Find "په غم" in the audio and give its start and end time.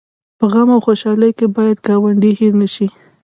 0.37-0.69